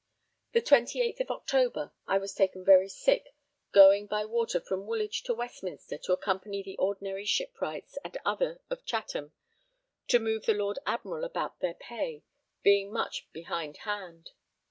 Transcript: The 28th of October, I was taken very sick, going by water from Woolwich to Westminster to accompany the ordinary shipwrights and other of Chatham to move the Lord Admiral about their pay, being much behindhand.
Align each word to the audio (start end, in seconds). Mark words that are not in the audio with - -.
The 0.53 0.63
28th 0.63 1.19
of 1.19 1.29
October, 1.29 1.91
I 2.07 2.17
was 2.17 2.33
taken 2.33 2.65
very 2.65 2.89
sick, 2.89 3.35
going 3.71 4.07
by 4.07 4.25
water 4.25 4.59
from 4.59 4.87
Woolwich 4.87 5.21
to 5.25 5.33
Westminster 5.35 5.95
to 5.99 6.11
accompany 6.13 6.63
the 6.63 6.75
ordinary 6.77 7.23
shipwrights 7.25 7.99
and 8.03 8.17
other 8.25 8.61
of 8.71 8.83
Chatham 8.83 9.31
to 10.07 10.17
move 10.17 10.47
the 10.47 10.55
Lord 10.55 10.79
Admiral 10.87 11.23
about 11.23 11.59
their 11.59 11.75
pay, 11.75 12.23
being 12.63 12.91
much 12.91 13.27
behindhand. 13.31 14.31